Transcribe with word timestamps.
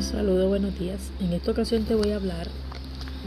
Saludos, 0.00 0.48
buenos 0.48 0.78
días. 0.78 0.98
En 1.20 1.34
esta 1.34 1.50
ocasión 1.50 1.84
te 1.84 1.94
voy 1.94 2.10
a 2.10 2.16
hablar 2.16 2.48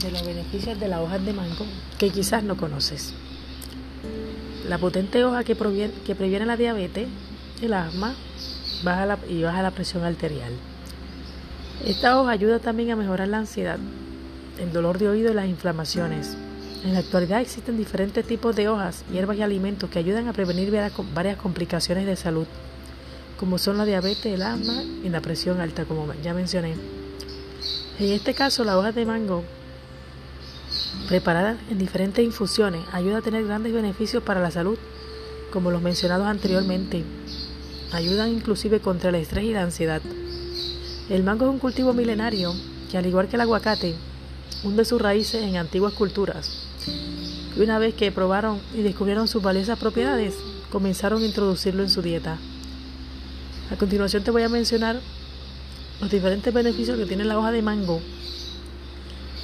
de 0.00 0.10
los 0.12 0.24
beneficios 0.24 0.78
de 0.78 0.86
las 0.86 1.00
hojas 1.00 1.24
de 1.24 1.32
mango 1.32 1.66
que 1.98 2.10
quizás 2.10 2.44
no 2.44 2.56
conoces. 2.56 3.12
La 4.68 4.78
potente 4.78 5.24
hoja 5.24 5.42
que, 5.42 5.56
que 6.06 6.14
previene 6.14 6.46
la 6.46 6.56
diabetes, 6.56 7.08
el 7.60 7.74
asma 7.74 8.14
baja 8.84 9.04
la, 9.04 9.18
y 9.28 9.42
baja 9.42 9.62
la 9.62 9.72
presión 9.72 10.04
arterial. 10.04 10.52
Esta 11.84 12.20
hoja 12.20 12.30
ayuda 12.30 12.60
también 12.60 12.92
a 12.92 12.96
mejorar 12.96 13.26
la 13.26 13.38
ansiedad, 13.38 13.78
el 14.60 14.72
dolor 14.72 14.98
de 14.98 15.08
oído 15.08 15.32
y 15.32 15.34
las 15.34 15.48
inflamaciones. 15.48 16.36
En 16.84 16.92
la 16.92 17.00
actualidad 17.00 17.40
existen 17.40 17.78
diferentes 17.78 18.24
tipos 18.24 18.54
de 18.54 18.68
hojas, 18.68 19.04
hierbas 19.12 19.36
y 19.38 19.42
alimentos 19.42 19.90
que 19.90 19.98
ayudan 19.98 20.28
a 20.28 20.32
prevenir 20.32 20.72
varias 21.14 21.36
complicaciones 21.36 22.06
de 22.06 22.14
salud 22.14 22.46
como 23.40 23.56
son 23.56 23.78
la 23.78 23.86
diabetes, 23.86 24.26
el 24.26 24.42
asma 24.42 24.82
y 25.02 25.08
la 25.08 25.22
presión 25.22 25.62
alta, 25.62 25.86
como 25.86 26.12
ya 26.22 26.34
mencioné. 26.34 26.74
En 27.98 28.12
este 28.12 28.34
caso, 28.34 28.64
la 28.64 28.76
hoja 28.76 28.92
de 28.92 29.06
mango, 29.06 29.44
preparada 31.08 31.56
en 31.70 31.78
diferentes 31.78 32.22
infusiones, 32.22 32.82
ayuda 32.92 33.18
a 33.18 33.22
tener 33.22 33.46
grandes 33.46 33.72
beneficios 33.72 34.22
para 34.22 34.42
la 34.42 34.50
salud, 34.50 34.76
como 35.54 35.70
los 35.70 35.80
mencionados 35.80 36.26
anteriormente. 36.26 37.02
Ayudan 37.92 38.28
inclusive 38.28 38.80
contra 38.80 39.08
el 39.08 39.14
estrés 39.14 39.44
y 39.44 39.54
la 39.54 39.62
ansiedad. 39.62 40.02
El 41.08 41.22
mango 41.22 41.46
es 41.46 41.50
un 41.50 41.60
cultivo 41.60 41.94
milenario 41.94 42.52
que, 42.90 42.98
al 42.98 43.06
igual 43.06 43.28
que 43.28 43.36
el 43.36 43.40
aguacate, 43.40 43.94
hunde 44.64 44.84
sus 44.84 45.00
raíces 45.00 45.42
en 45.44 45.56
antiguas 45.56 45.94
culturas. 45.94 46.66
Una 47.56 47.78
vez 47.78 47.94
que 47.94 48.12
probaron 48.12 48.60
y 48.74 48.82
descubrieron 48.82 49.28
sus 49.28 49.42
valiosas 49.42 49.78
propiedades, 49.78 50.34
comenzaron 50.70 51.22
a 51.22 51.26
introducirlo 51.26 51.82
en 51.82 51.88
su 51.88 52.02
dieta. 52.02 52.36
A 53.70 53.76
continuación 53.76 54.24
te 54.24 54.32
voy 54.32 54.42
a 54.42 54.48
mencionar 54.48 55.00
los 56.00 56.10
diferentes 56.10 56.52
beneficios 56.52 56.98
que 56.98 57.06
tiene 57.06 57.24
la 57.24 57.38
hoja 57.38 57.52
de 57.52 57.62
mango 57.62 58.00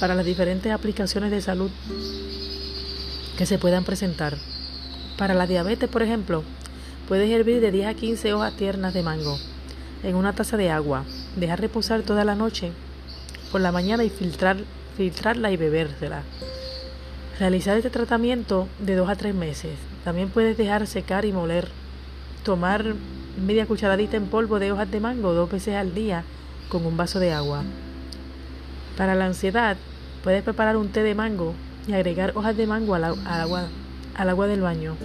para 0.00 0.14
las 0.14 0.24
diferentes 0.24 0.72
aplicaciones 0.72 1.30
de 1.30 1.42
salud 1.42 1.70
que 3.36 3.44
se 3.44 3.58
puedan 3.58 3.84
presentar. 3.84 4.38
Para 5.18 5.34
la 5.34 5.46
diabetes, 5.46 5.90
por 5.90 6.02
ejemplo, 6.02 6.42
puedes 7.06 7.30
hervir 7.30 7.60
de 7.60 7.70
10 7.70 7.86
a 7.86 7.94
15 7.94 8.32
hojas 8.32 8.56
tiernas 8.56 8.94
de 8.94 9.02
mango 9.02 9.38
en 10.02 10.14
una 10.16 10.32
taza 10.32 10.56
de 10.56 10.70
agua, 10.70 11.04
dejar 11.36 11.60
reposar 11.60 12.00
toda 12.02 12.24
la 12.24 12.34
noche 12.34 12.72
por 13.52 13.60
la 13.60 13.72
mañana 13.72 14.04
y 14.04 14.10
filtrar, 14.10 14.56
filtrarla 14.96 15.50
y 15.50 15.58
bebérsela. 15.58 16.22
Realizar 17.38 17.76
este 17.76 17.90
tratamiento 17.90 18.68
de 18.78 18.96
2 18.96 19.06
a 19.06 19.16
3 19.16 19.34
meses. 19.34 19.72
También 20.02 20.30
puedes 20.30 20.56
dejar 20.56 20.86
secar 20.86 21.26
y 21.26 21.32
moler. 21.32 21.68
Tomar 22.42 22.94
media 23.36 23.66
cucharadita 23.66 24.16
en 24.16 24.26
polvo 24.26 24.58
de 24.58 24.72
hojas 24.72 24.90
de 24.90 25.00
mango 25.00 25.32
dos 25.32 25.50
veces 25.50 25.74
al 25.74 25.94
día 25.94 26.24
con 26.68 26.86
un 26.86 26.96
vaso 26.96 27.18
de 27.18 27.32
agua. 27.32 27.62
Para 28.96 29.14
la 29.14 29.26
ansiedad, 29.26 29.76
puedes 30.22 30.42
preparar 30.42 30.76
un 30.76 30.88
té 30.88 31.02
de 31.02 31.14
mango 31.14 31.54
y 31.86 31.92
agregar 31.92 32.32
hojas 32.34 32.56
de 32.56 32.66
mango 32.66 32.94
al, 32.94 33.04
agua, 33.04 34.46
del 34.46 34.60
baño. 34.60 34.96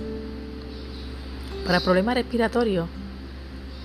Para 1.66 1.80
problemas 1.80 2.16
respiratorios, 2.16 2.88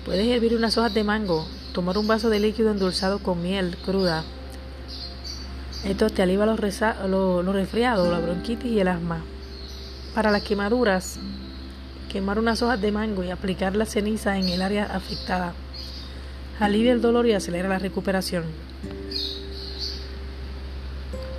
puedes 0.05 0.27
hervir 0.27 0.55
unas 0.55 0.77
hojas 0.77 0.93
de 0.93 1.03
mango, 1.03 1.47
tomar 1.73 1.97
un 1.97 2.07
vaso 2.07 2.29
de 2.29 2.39
líquido 2.39 2.71
endulzado 2.71 3.19
con 3.19 3.41
miel 3.41 3.75
cruda. 3.83 4.23
Esto 5.83 6.09
te 6.09 6.21
alivia 6.23 6.45
los, 6.45 6.59
los 7.09 7.55
resfriados, 7.55 8.09
la 8.09 8.19
bronquitis 8.19 8.71
y 8.71 8.79
el 8.79 8.87
asma. 8.87 9.23
Para 10.15 10.31
las 10.31 10.43
quemaduras, 10.43 11.19
quemar 12.15 12.39
unas 12.39 12.61
hojas 12.61 12.79
de 12.79 12.93
mango 12.93 13.25
y 13.25 13.29
aplicar 13.29 13.75
la 13.75 13.85
ceniza 13.85 14.37
en 14.37 14.47
el 14.47 14.61
área 14.61 14.85
afectada. 14.85 15.51
Alivia 16.61 16.93
el 16.93 17.01
dolor 17.01 17.27
y 17.27 17.33
acelera 17.33 17.67
la 17.67 17.77
recuperación. 17.77 18.45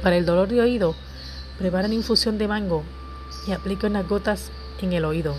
Para 0.03 0.19
el 0.19 0.27
dolor 0.27 0.49
de 0.49 0.61
oído, 0.61 0.95
preparen 1.59 1.95
infusión 1.95 2.37
de 2.37 2.47
mango 2.47 2.83
y 3.49 3.53
apliquen 3.53 3.93
unas 3.93 4.07
gotas 4.07 4.51
en 4.83 4.93
el 4.93 5.07
oído 5.07 5.35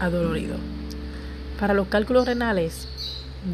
adolorido. 0.00 0.56
Para 1.60 1.72
los 1.72 1.86
cálculos 1.86 2.26
renales, 2.26 2.88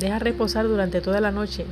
deja 0.00 0.18
reposar 0.18 0.66
durante 0.66 1.02
toda 1.02 1.20
la 1.20 1.30
noche 1.30 1.66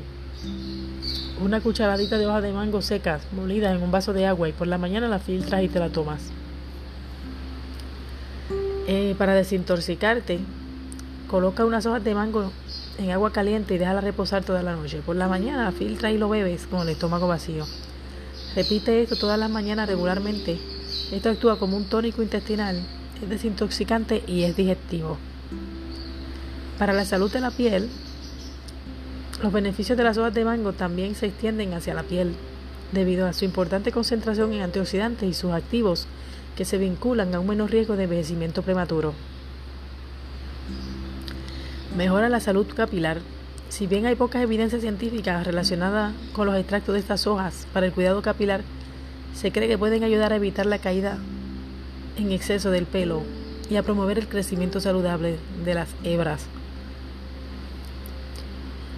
una 1.42 1.62
cucharadita 1.62 2.18
de 2.18 2.26
hojas 2.26 2.42
de 2.42 2.52
mango 2.52 2.82
secas 2.82 3.22
molidas 3.32 3.74
en 3.74 3.82
un 3.82 3.90
vaso 3.90 4.12
de 4.12 4.26
agua 4.26 4.50
y 4.50 4.52
por 4.52 4.66
la 4.66 4.76
mañana 4.76 5.08
la 5.08 5.18
filtras 5.18 5.62
y 5.62 5.68
te 5.68 5.78
la 5.78 5.88
tomas. 5.88 6.30
Eh, 8.92 9.14
para 9.16 9.34
desintoxicarte, 9.34 10.40
coloca 11.28 11.64
unas 11.64 11.86
hojas 11.86 12.02
de 12.02 12.12
mango 12.12 12.50
en 12.98 13.12
agua 13.12 13.32
caliente 13.32 13.76
y 13.76 13.78
déjala 13.78 14.00
reposar 14.00 14.42
toda 14.42 14.64
la 14.64 14.74
noche. 14.74 15.00
Por 15.06 15.14
la 15.14 15.28
mañana 15.28 15.70
filtra 15.70 16.10
y 16.10 16.18
lo 16.18 16.28
bebes 16.28 16.66
con 16.66 16.80
el 16.80 16.88
estómago 16.88 17.28
vacío. 17.28 17.66
Repite 18.56 19.00
esto 19.00 19.14
todas 19.14 19.38
las 19.38 19.48
mañanas 19.48 19.88
regularmente. 19.88 20.58
Esto 21.12 21.30
actúa 21.30 21.56
como 21.56 21.76
un 21.76 21.84
tónico 21.84 22.20
intestinal, 22.20 22.82
es 23.22 23.28
desintoxicante 23.28 24.24
y 24.26 24.42
es 24.42 24.56
digestivo. 24.56 25.18
Para 26.76 26.92
la 26.92 27.04
salud 27.04 27.30
de 27.32 27.42
la 27.42 27.52
piel, 27.52 27.88
los 29.40 29.52
beneficios 29.52 29.96
de 29.96 30.02
las 30.02 30.18
hojas 30.18 30.34
de 30.34 30.44
mango 30.44 30.72
también 30.72 31.14
se 31.14 31.26
extienden 31.26 31.74
hacia 31.74 31.94
la 31.94 32.02
piel 32.02 32.34
debido 32.90 33.28
a 33.28 33.34
su 33.34 33.44
importante 33.44 33.92
concentración 33.92 34.52
en 34.52 34.62
antioxidantes 34.62 35.28
y 35.28 35.34
sus 35.34 35.52
activos 35.52 36.08
que 36.56 36.64
se 36.64 36.78
vinculan 36.78 37.34
a 37.34 37.40
un 37.40 37.46
menor 37.46 37.70
riesgo 37.70 37.96
de 37.96 38.04
envejecimiento 38.04 38.62
prematuro. 38.62 39.14
Mejora 41.96 42.28
la 42.28 42.40
salud 42.40 42.66
capilar. 42.74 43.18
Si 43.68 43.86
bien 43.86 44.06
hay 44.06 44.14
pocas 44.14 44.42
evidencias 44.42 44.82
científicas 44.82 45.46
relacionadas 45.46 46.12
con 46.32 46.46
los 46.46 46.56
extractos 46.56 46.94
de 46.94 47.00
estas 47.00 47.26
hojas 47.26 47.66
para 47.72 47.86
el 47.86 47.92
cuidado 47.92 48.22
capilar, 48.22 48.62
se 49.34 49.52
cree 49.52 49.68
que 49.68 49.78
pueden 49.78 50.04
ayudar 50.04 50.32
a 50.32 50.36
evitar 50.36 50.66
la 50.66 50.78
caída 50.78 51.18
en 52.16 52.32
exceso 52.32 52.70
del 52.70 52.86
pelo 52.86 53.22
y 53.70 53.76
a 53.76 53.82
promover 53.82 54.18
el 54.18 54.28
crecimiento 54.28 54.80
saludable 54.80 55.36
de 55.64 55.74
las 55.74 55.88
hebras. 56.02 56.46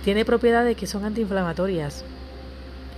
Tiene 0.05 0.25
propiedades 0.25 0.77
que 0.77 0.87
son 0.87 1.05
antiinflamatorias, 1.05 2.05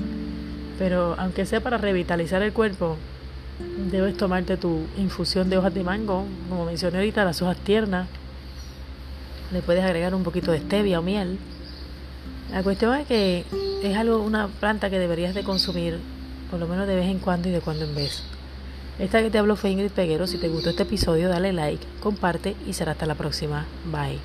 Pero 0.78 1.14
aunque 1.18 1.46
sea 1.46 1.60
para 1.60 1.78
revitalizar 1.78 2.42
el 2.42 2.52
cuerpo, 2.52 2.96
debes 3.90 4.16
tomarte 4.16 4.56
tu 4.56 4.86
infusión 4.96 5.48
de 5.50 5.58
hojas 5.58 5.74
de 5.74 5.82
mango, 5.82 6.24
como 6.48 6.64
mencioné 6.64 6.98
ahorita, 6.98 7.24
las 7.24 7.40
hojas 7.42 7.56
tiernas. 7.58 8.08
Le 9.52 9.62
puedes 9.62 9.84
agregar 9.84 10.14
un 10.14 10.24
poquito 10.24 10.52
de 10.52 10.58
stevia 10.58 10.98
o 10.98 11.02
miel. 11.02 11.38
La 12.50 12.62
cuestión 12.62 12.94
es 12.94 13.06
que 13.06 13.44
es 13.82 13.96
algo, 13.96 14.18
una 14.18 14.48
planta 14.48 14.90
que 14.90 14.98
deberías 14.98 15.34
de 15.34 15.44
consumir 15.44 15.98
por 16.50 16.60
lo 16.60 16.66
menos 16.66 16.86
de 16.86 16.94
vez 16.94 17.06
en 17.06 17.18
cuando 17.18 17.48
y 17.48 17.52
de 17.52 17.60
cuando 17.60 17.84
en 17.84 17.94
vez. 17.94 18.22
Esta 18.98 19.22
que 19.22 19.30
te 19.30 19.38
hablo 19.38 19.56
fue 19.56 19.70
Ingrid 19.70 19.90
Peguero. 19.90 20.26
Si 20.26 20.38
te 20.38 20.48
gustó 20.48 20.70
este 20.70 20.84
episodio, 20.84 21.28
dale 21.28 21.52
like, 21.52 21.84
comparte 22.00 22.56
y 22.66 22.72
será 22.72 22.92
hasta 22.92 23.06
la 23.06 23.14
próxima. 23.14 23.66
Bye. 23.90 24.20